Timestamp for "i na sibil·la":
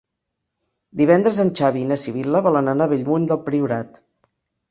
1.85-2.41